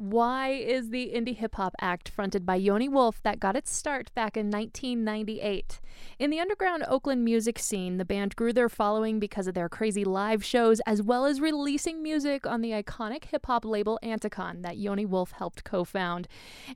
[0.00, 4.10] Why is the indie hip hop act fronted by Yoni Wolf that got its start
[4.14, 5.78] back in 1998?
[6.18, 10.02] In the underground Oakland music scene, the band grew their following because of their crazy
[10.02, 14.78] live shows as well as releasing music on the iconic hip hop label Anticon that
[14.78, 16.28] Yoni Wolf helped co found.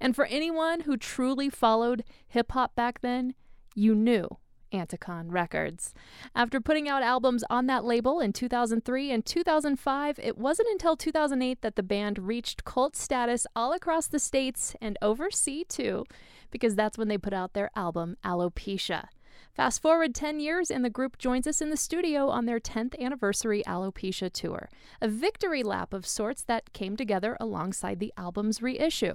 [0.03, 3.35] And for anyone who truly followed hip hop back then,
[3.75, 4.37] you knew
[4.75, 5.95] Anticon Records.
[6.35, 11.63] After putting out albums on that label in 2003 and 2005, it wasn't until 2008
[11.63, 16.05] that the band reached cult status all across the states and overseas too,
[16.51, 19.07] because that's when they put out their album Alopecia.
[19.55, 22.99] Fast forward 10 years, and the group joins us in the studio on their 10th
[23.01, 24.69] anniversary Alopecia tour,
[25.01, 29.15] a victory lap of sorts that came together alongside the album's reissue.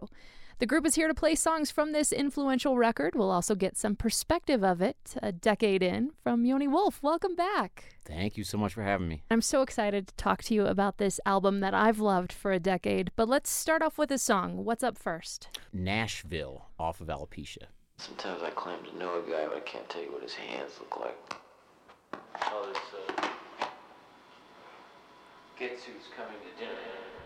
[0.60, 3.16] The group is here to play songs from this influential record.
[3.16, 7.02] We'll also get some perspective of it a decade in from Yoni Wolf.
[7.02, 7.96] Welcome back.
[8.04, 9.24] Thank you so much for having me.
[9.32, 12.60] I'm so excited to talk to you about this album that I've loved for a
[12.60, 13.12] decade.
[13.16, 14.66] But let's start off with a song.
[14.66, 15.48] What's up first?
[15.74, 17.68] Gnashville off of Alopecia.
[17.96, 20.74] Sometimes I claim to know a guy, but I can't tell you what his hands
[20.82, 21.36] look like.
[22.52, 23.28] Oh, this, uh.
[25.58, 27.19] Guess who's coming to dinner?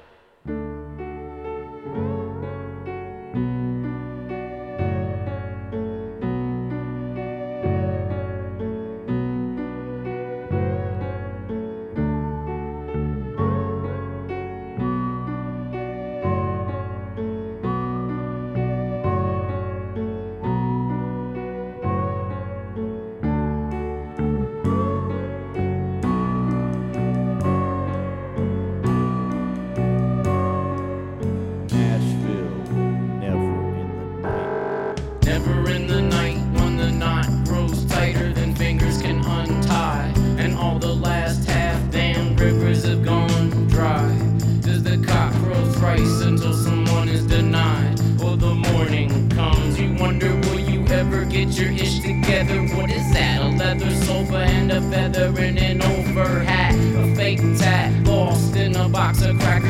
[58.05, 59.62] Lost in a box of cracker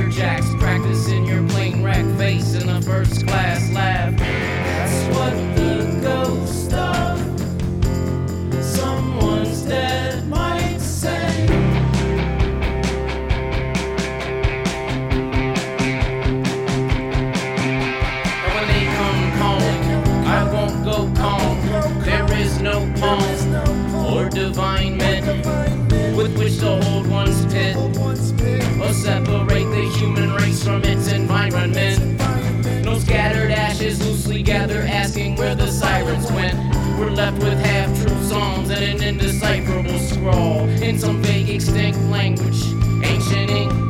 [40.24, 42.64] indecipherable in some vague extinct language.
[43.04, 43.83] Ancient ink,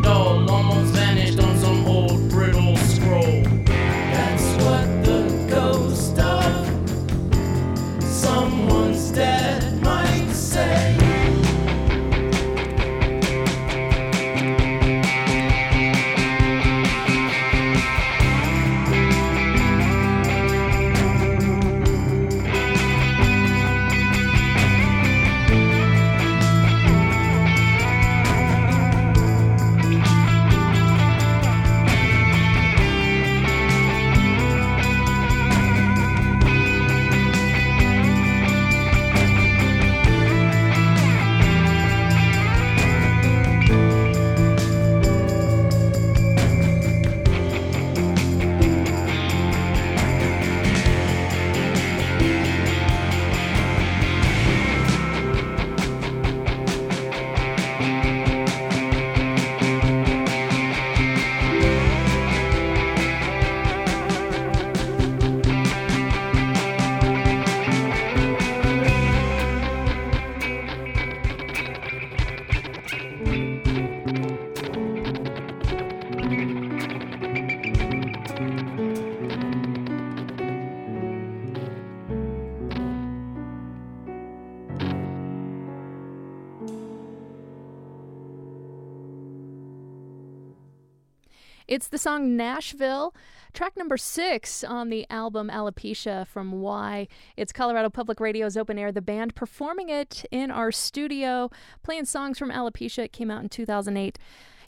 [91.67, 93.13] It's the song Gnashville,
[93.53, 97.07] track number six on the album Alopecia from Why.
[97.37, 98.91] It's Colorado Public Radio's open air.
[98.91, 101.49] The band performing it in our studio,
[101.81, 103.05] playing songs from Alopecia.
[103.05, 104.19] It came out in 2008.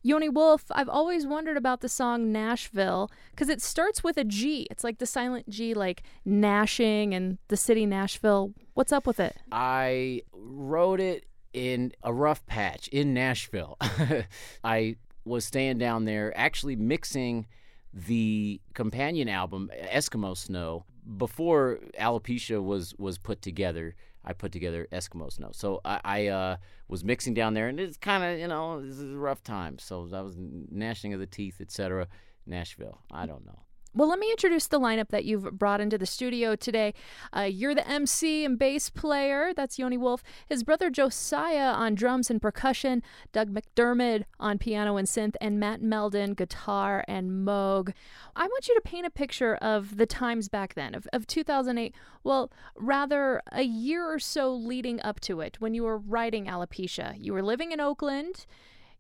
[0.04, 4.68] Yoni Wolf, I've always wondered about the song Gnashville because it starts with a G.
[4.70, 8.54] It's like the silent G, like gnashing and the city Nashville.
[8.76, 9.36] What's up with it?
[9.52, 13.78] I wrote it in a rough patch in Nashville.
[14.64, 17.48] I was staying down there actually mixing
[17.94, 20.86] the companion album Eskimo Snow
[21.18, 23.96] before Alopecia was was put together.
[24.24, 26.58] I put together Eskimo Snow, so I, I uh,
[26.88, 29.78] was mixing down there, and it's kind of you know this is a rough time.
[29.80, 32.08] So I was gnashing of the teeth, etc.
[32.46, 33.60] Nashville, I don't know.
[33.98, 36.94] Well, let me introduce the lineup that you've brought into the studio today.
[37.32, 39.54] Uh, you're the MC and bass player.
[39.56, 40.22] That's Yoni Wolf.
[40.48, 43.02] His brother Josiah on drums and percussion.
[43.32, 45.36] Doug McDiarmid on piano and synth.
[45.40, 47.94] And Matt Meldon, guitar and Moog.
[48.36, 51.96] I want you to paint a picture of the times back then, of, of 2008.
[52.22, 57.16] Well, rather a year or so leading up to it when you were writing Alopecia.
[57.18, 58.46] You were living in Oakland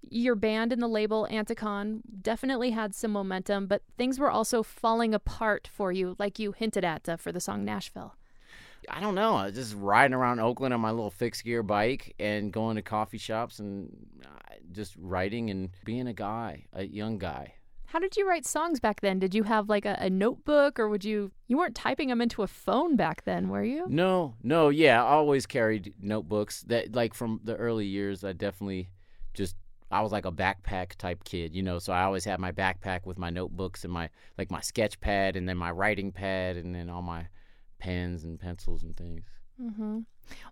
[0.09, 5.13] your band and the label Anticon definitely had some momentum, but things were also falling
[5.13, 8.11] apart for you, like you hinted at uh, for the song Gnashville.
[8.89, 9.35] I don't know.
[9.35, 12.81] I was just riding around Oakland on my little fixed gear bike and going to
[12.81, 13.91] coffee shops and
[14.23, 17.55] uh, just writing and being a guy, a young guy.
[17.87, 19.19] How did you write songs back then?
[19.19, 22.43] Did you have like a, a, notebook or would you you weren't typing them into
[22.43, 23.85] a phone back then, were you?
[23.87, 28.89] No, no, yeah, I always carried notebooks that like from the early years I definitely
[29.33, 29.55] just
[29.95, 33.05] I was like a backpack type kid, you know, so I always had my backpack
[33.05, 36.75] with my notebooks and my like my sketch pad and then my writing pad and
[36.75, 37.27] then all my
[37.79, 39.23] pens and pencils and things.
[39.61, 39.99] Mm-hmm.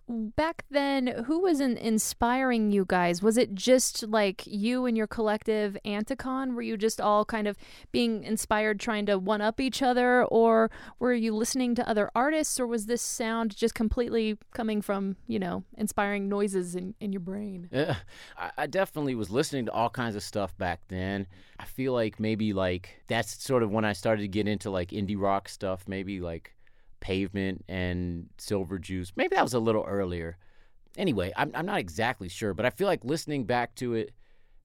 [0.06, 3.22] Back then, who was in- inspiring you guys?
[3.22, 6.54] Was it just like you and your collective Anticon?
[6.54, 7.56] Were you just all kind of
[7.90, 10.24] being inspired, trying to one up each other?
[10.24, 12.60] Or were you listening to other artists?
[12.60, 17.20] Or was this sound just completely coming from, you know, inspiring noises in, in your
[17.20, 17.68] brain?
[17.72, 17.96] Yeah,
[18.38, 21.26] I, I definitely was listening to all kinds of stuff back then.
[21.58, 24.90] I feel like maybe like that's sort of when I started to get into like
[24.90, 26.53] indie rock stuff, maybe like
[27.04, 29.12] Pavement and Silver Jews.
[29.14, 30.38] Maybe that was a little earlier.
[30.96, 34.12] Anyway, I'm, I'm not exactly sure, but I feel like listening back to it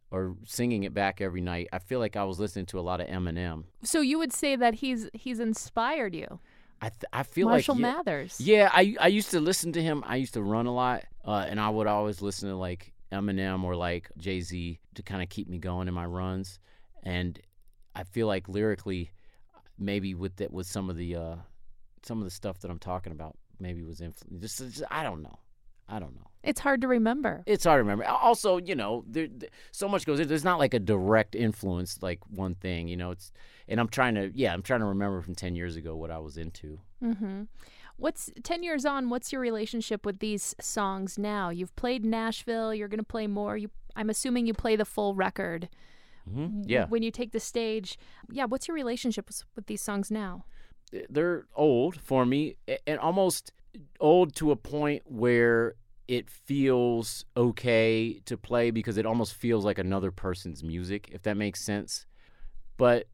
[0.09, 3.01] or singing it back every night, I feel like I was listening to a lot
[3.01, 3.65] of Eminem.
[3.83, 6.39] So you would say that he's he's inspired you.
[6.81, 8.39] I th- I feel Marshall like yeah, Mathers.
[8.39, 10.01] Yeah, I I used to listen to him.
[10.07, 13.65] I used to run a lot, uh, and I would always listen to like Eminem
[13.65, 16.59] or like Jay Z to kind of keep me going in my runs.
[17.03, 17.37] And
[17.95, 19.11] I feel like lyrically,
[19.77, 21.35] maybe with that with some of the uh,
[22.05, 24.41] some of the stuff that I'm talking about maybe was influenced.
[24.41, 25.39] Just, just, I don't know.
[25.91, 26.27] I don't know.
[26.43, 27.43] It's hard to remember.
[27.47, 28.05] It's hard to remember.
[28.05, 30.25] Also, you know, there, there, so much goes.
[30.25, 32.87] There's not like a direct influence, like one thing.
[32.87, 33.31] You know, it's
[33.67, 36.19] and I'm trying to, yeah, I'm trying to remember from ten years ago what I
[36.19, 36.79] was into.
[37.03, 37.43] Mm-hmm.
[37.97, 39.09] What's ten years on?
[39.09, 41.49] What's your relationship with these songs now?
[41.49, 42.77] You've played Gnashville.
[42.77, 43.57] You're going to play more.
[43.57, 45.69] You, I'm assuming you play the full record.
[46.29, 46.61] Mm-hmm.
[46.67, 46.85] Yeah.
[46.85, 47.97] When you take the stage,
[48.31, 48.45] yeah.
[48.45, 50.45] What's your relationship with, with these songs now?
[51.09, 52.55] They're old for me
[52.87, 53.51] and almost
[53.99, 55.75] old to a point where
[56.07, 61.37] it feels okay to play because it almost feels like another person's music if that
[61.37, 62.05] makes sense.
[62.77, 63.07] But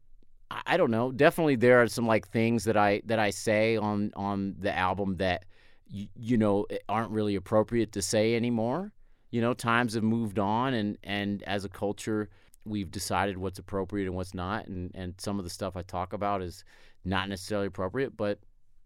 [0.50, 1.12] i don't know.
[1.12, 5.16] Definitely there are some like things that i that i say on on the album
[5.16, 5.44] that
[5.88, 8.92] you, you know aren't really appropriate to say anymore.
[9.30, 12.30] You know times have moved on and and as a culture
[12.64, 14.66] we've decided what's appropriate and what's not.
[14.68, 16.64] And and some of the stuff i talk about is
[17.06, 18.40] not necessarily appropriate, but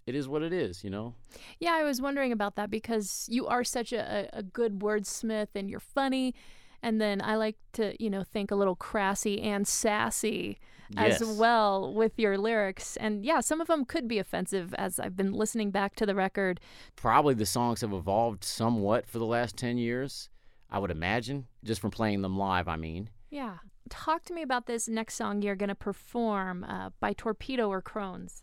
[0.06, 1.14] it is what it is, you know?
[1.58, 5.70] Yeah, I was wondering about that because you are such a, a good wordsmith and
[5.70, 6.34] you're funny.
[6.82, 10.58] And then I like to, you know, think a little crassy and sassy
[10.90, 11.20] yes.
[11.20, 12.96] as well with your lyrics.
[12.96, 16.14] And yeah, some of them could be offensive as I've been listening back to the
[16.14, 16.60] record.
[16.96, 20.30] Probably the songs have evolved somewhat for the last 10 years,
[20.70, 23.10] I would imagine, just from playing them live, I mean.
[23.30, 23.58] Yeah
[23.90, 27.82] talk to me about this next song you're going to perform uh, by Torpedo or
[27.82, 28.42] Crohn's.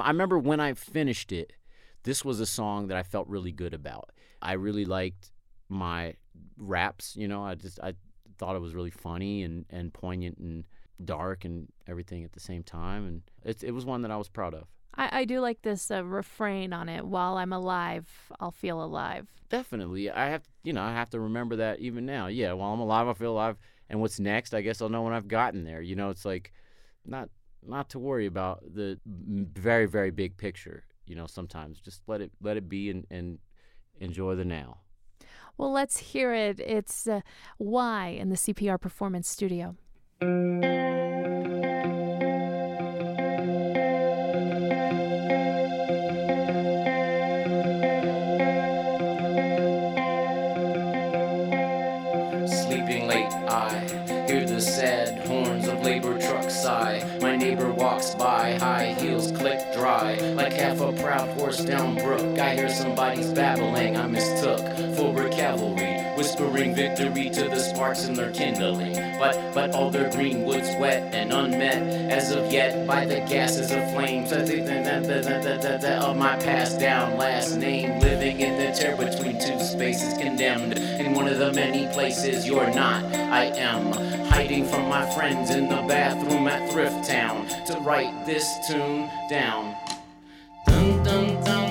[0.00, 1.52] I remember when I finished it,
[2.04, 4.10] this was a song that I felt really good about.
[4.40, 5.32] I really liked
[5.68, 6.14] my
[6.56, 7.94] raps, you know, I just I
[8.38, 10.64] thought it was really funny and, and poignant and
[11.04, 14.28] dark and everything at the same time and it it was one that I was
[14.28, 14.64] proud of.
[14.96, 17.04] I, I do like this uh, refrain on it.
[17.04, 18.08] While I'm alive,
[18.38, 19.26] I'll feel alive.
[19.48, 22.26] Definitely, I have you know I have to remember that even now.
[22.28, 23.56] Yeah, while I'm alive, I feel alive
[23.88, 25.80] and what's next, I guess I'll know when I've gotten there.
[25.80, 26.52] You know, it's like
[27.04, 27.28] not
[27.66, 30.84] not to worry about the very very big picture.
[31.06, 33.38] You know, sometimes just let it let it be and, and
[34.00, 34.78] enjoy the now.
[35.56, 36.58] Well, let's hear it.
[36.58, 37.20] It's uh,
[37.58, 39.76] why in the CPR Performance Studio.
[61.00, 62.38] Proud horse down brook.
[62.38, 64.60] I hear somebody's babbling, I mistook
[64.96, 68.94] for a cavalry whispering victory to the sparks in their kindling.
[69.18, 73.70] But but all their green woods wet and unmet as of yet by the gases
[73.70, 74.44] of flames of
[76.16, 81.28] my passed down last name, living in the tear between two spaces, condemned in one
[81.28, 83.04] of the many places you're not.
[83.14, 83.92] I am
[84.26, 89.76] hiding from my friends in the bathroom at Thrift Town to write this tune down
[91.04, 91.63] dum dum.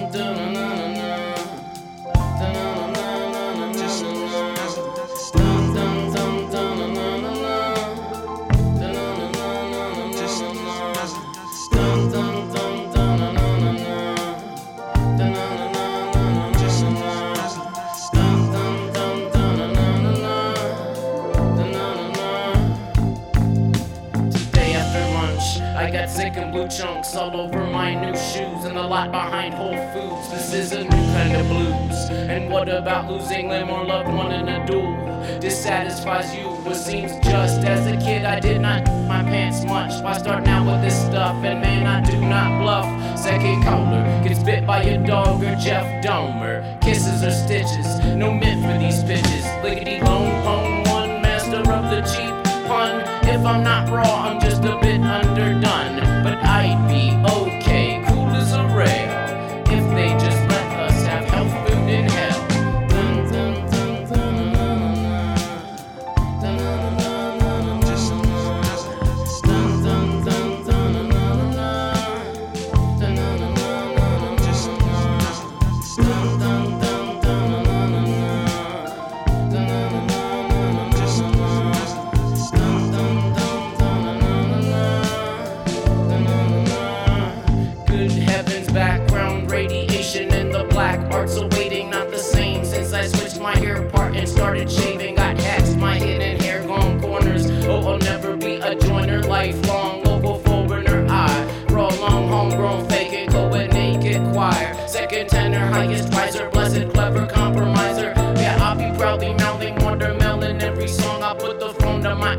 [26.54, 30.30] Blue chunks all over my new shoes and the lot behind Whole Foods.
[30.30, 32.10] This is a new kind of blues.
[32.30, 34.94] And what about losing limb or loved one in a duel?
[35.40, 37.62] Dissatisfies you, what seems just.
[37.62, 40.00] As a kid, I did not my pants much.
[40.04, 41.34] Why start now with this stuff?
[41.44, 42.86] And man, I do not bluff.
[43.20, 46.80] Second caller gets bit by a dog or Jeff Dahmer.
[46.82, 49.46] Kisses or stitches, no mint for these pitches.
[49.64, 52.30] Lickety lone pone one, master of the cheap
[52.68, 53.02] pun.
[53.28, 55.93] If I'm not raw, I'm just a bit underdone.
[56.42, 57.43] I'd be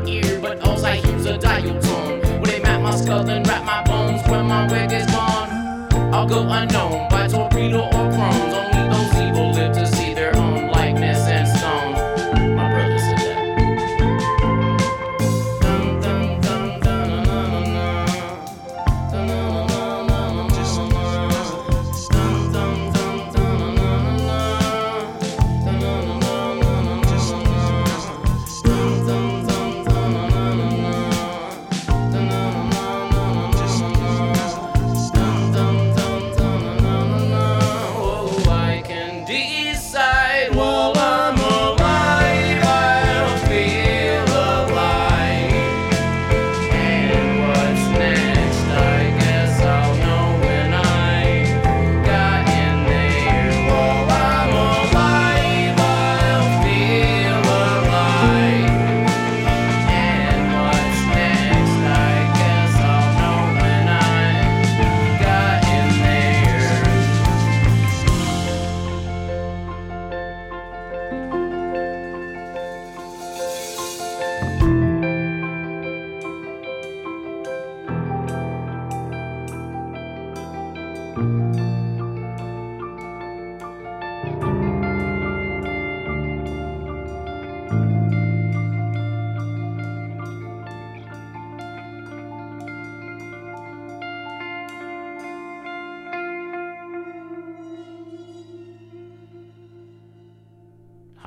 [0.07, 2.21] ear, but all I hear's a dial tone.
[2.21, 5.49] When they map my skull and wrap my bones when my wig is gone.
[6.13, 7.09] I'll go unknown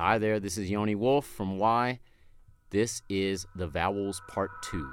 [0.01, 1.99] Hi there, this is Yoni Wolf from Why.
[2.69, 4.89] This is the Vowels Part 2.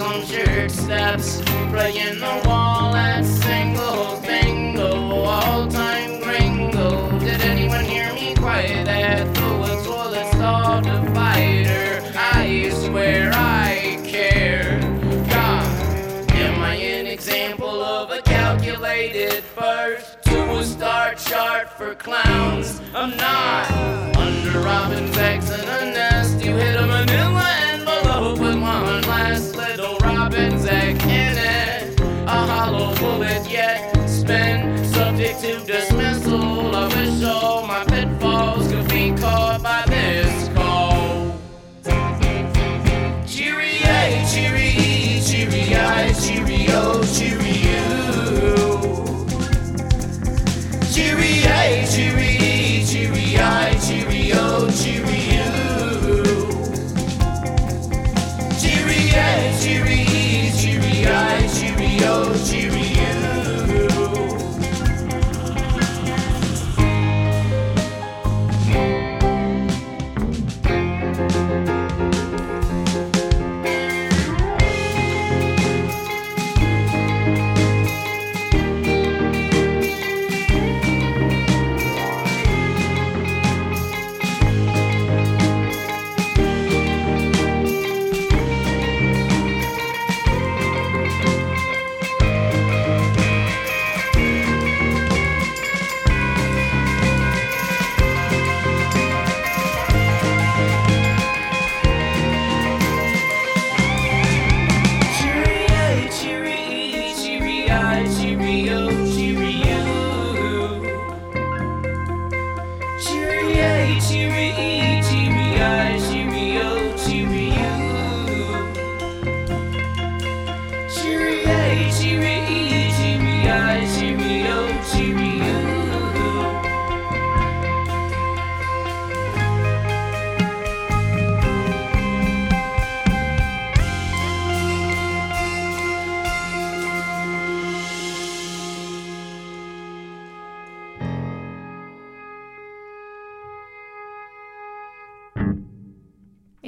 [0.00, 1.40] On church steps.
[1.70, 5.22] Playing the wall at single bingo.
[5.22, 7.18] All time gringo.
[7.18, 12.02] Did anyone hear me quiet at the toilet stall divider?
[12.14, 14.80] I swear I care.
[15.30, 22.82] God, am I an example of a calculated birth to a star chart for clowns?
[22.94, 23.70] I'm not.
[24.16, 26.76] Under Robin's eggs in a nest, you hit
[32.70, 37.64] Hollow bullet yet spent, subject to dismissal of a show.
[37.66, 41.36] My pitfalls could be caught by this call.
[43.26, 44.70] Cheerio, cheery,
[45.20, 46.66] cheery, cheerio, cheerio.
[46.70, 47.39] Oh, cheerio,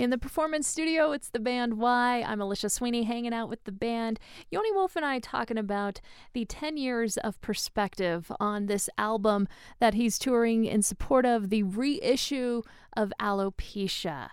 [0.03, 2.25] In the performance studio, it's the band Why.
[2.27, 4.19] I'm Alicia Sweeney hanging out with the band.
[4.51, 6.01] Yoni Wolf and I talking about
[6.33, 9.47] the 10 years of perspective on this album
[9.79, 12.62] that he's touring in support of the reissue
[12.97, 14.31] of Alopecia.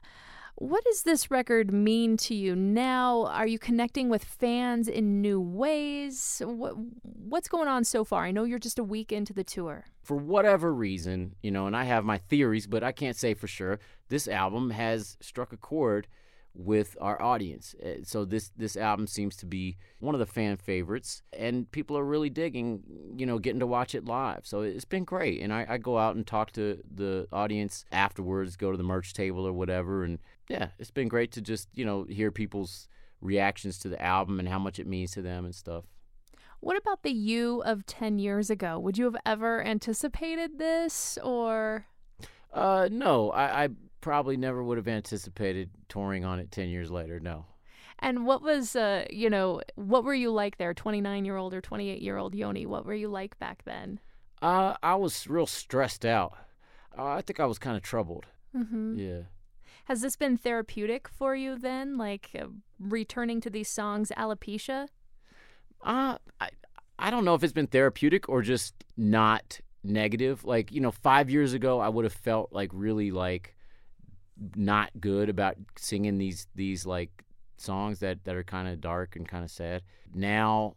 [0.62, 3.28] What does this record mean to you now?
[3.28, 6.42] Are you connecting with fans in new ways?
[6.46, 8.26] What, what's going on so far?
[8.26, 9.86] I know you're just a week into the tour.
[10.04, 13.48] for whatever reason, you know, and I have my theories, but I can't say for
[13.48, 13.80] sure.
[14.10, 16.08] This album has struck a chord
[16.54, 17.76] with our audience.
[17.82, 21.96] Uh, So this this album seems to be one of the fan favorites, and people
[21.98, 22.82] are really digging,
[23.16, 24.42] you know, getting to watch it live.
[24.46, 28.58] So it's been great, and I, I go out and talk to the audience afterwards,
[28.58, 30.18] go to the merch table or whatever, and
[30.50, 32.88] yeah, it's been great to just you know hear people's
[33.22, 35.86] reactions to the album and how much it means to them and stuff.
[36.62, 38.78] What about the you of 10 years ago?
[38.80, 41.86] Would you have ever anticipated this or
[42.54, 43.70] Uh, no, I, I
[44.02, 47.20] probably never would have anticipated touring on it 10 years later.
[47.20, 47.46] No.
[48.00, 52.66] and what was uh you know, what were you like there 29-year-old or 28-year-old Yoni?
[52.66, 54.00] What were you like back then?
[54.42, 56.34] Uh, I was real stressed out.
[56.98, 58.26] Uh, I think I was kind of troubled.
[58.56, 58.98] Mm-hmm.
[58.98, 59.22] Yeah.
[59.90, 62.46] Has this been therapeutic for you then like uh,
[62.78, 64.88] returning to these songs alopecia?
[65.82, 66.50] Uh, I,
[67.00, 70.46] I don't know if it's been therapeutic or just not negative.
[70.46, 73.56] Like, you know, five years ago, I would have felt like really like
[74.56, 77.24] not good about singing these, these like
[77.58, 79.82] songs that, that are kind of dark and kind of sad.
[80.14, 80.76] Now,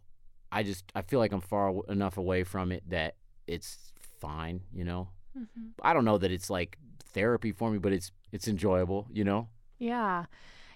[0.51, 3.13] I just, I feel like I'm far enough away from it that
[3.45, 5.09] it's fine, you know?
[5.37, 5.73] Mhm.
[5.83, 6.79] I don't know that it's like
[7.13, 9.47] therapy for me, but it's, it's enjoyable, you know?
[9.79, 10.25] Yeah.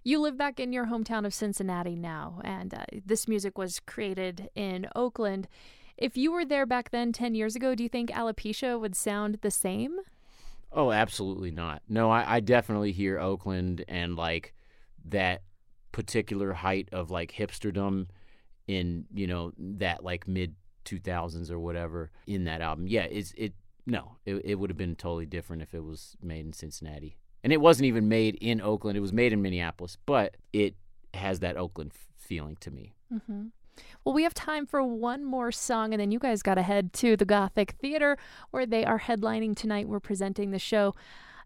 [0.03, 4.49] You live back in your hometown of Cincinnati now, and uh, this music was created
[4.55, 5.49] in Oakland.
[5.97, 9.39] If you were there back then 10 years ago, do you think alopecia would sound
[9.41, 9.97] the same?
[10.71, 11.81] Oh, absolutely not.
[11.89, 14.53] No, I, I definitely hear Oakland and like
[15.09, 15.41] that
[15.91, 18.07] particular height of like hipsterdom
[18.67, 20.53] in you know that like mid
[20.85, 22.87] 2000s or whatever in that album.
[22.87, 23.53] Yeah, it's it.
[23.85, 27.53] No, it it would have been totally different if it was made in Cincinnati, and
[27.53, 28.97] it wasn't even made in Oakland.
[28.97, 30.75] It was made in Minneapolis, but it
[31.13, 32.93] has that Oakland f- feeling to me.
[33.13, 33.47] Mm-hmm.
[34.03, 36.93] Well, we have time for one more song, and then you guys got to head
[36.93, 38.17] to the Gothic Theater
[38.51, 39.87] where they are headlining tonight.
[39.87, 40.93] We're presenting the show.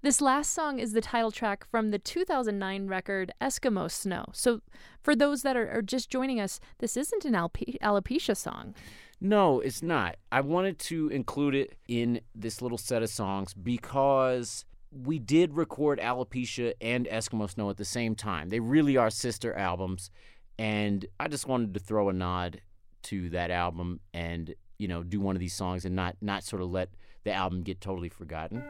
[0.03, 4.25] This last song is the title track from the 2009 record Eskimo Snow.
[4.33, 4.61] So,
[5.03, 8.73] for those that are, are just joining us, this isn't an Alpe- alopecia song.
[9.19, 10.15] No, it's not.
[10.31, 15.99] I wanted to include it in this little set of songs because we did record
[15.99, 18.49] Alopecia and Eskimo Snow at the same time.
[18.49, 20.11] They really are sister albums,
[20.59, 22.61] and I just wanted to throw a nod
[23.03, 26.61] to that album and you know do one of these songs and not not sort
[26.61, 26.89] of let
[27.23, 28.63] the album get totally forgotten.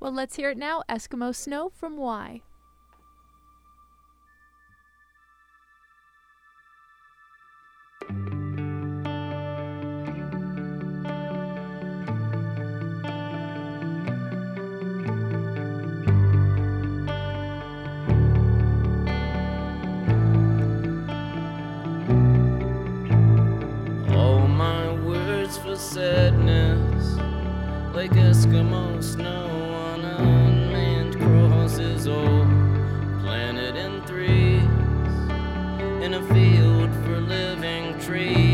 [0.00, 2.42] Well, let's hear it now Eskimo Snow from Why.
[25.68, 27.16] For sadness,
[27.94, 32.46] like Eskimo snow on unmanned crosses, all
[33.20, 34.62] planet in threes,
[36.02, 38.47] in a field for living trees.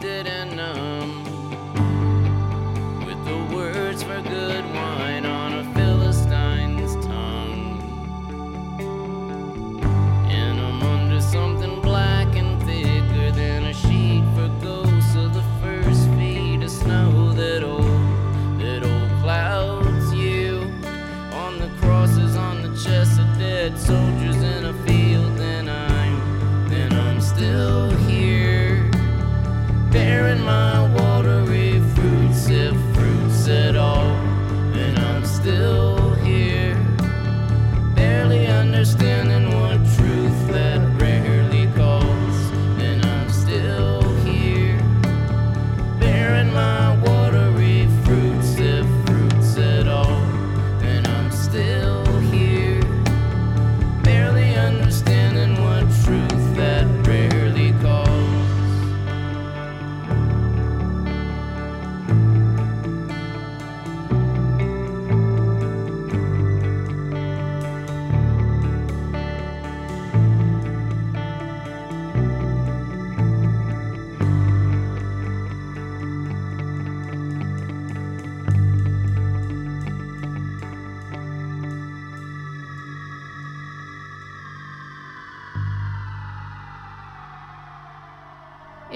[0.00, 0.97] I'm wasted uh,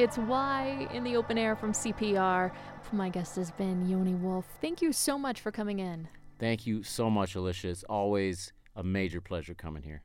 [0.02, 2.50] It's Why in the open air from CPR.
[2.90, 4.44] My guest has been Yoni Wolf.
[4.60, 6.08] Thank you so much for coming in.
[6.40, 7.68] Thank you so much, Alicia.
[7.68, 10.02] It's always a major pleasure coming here.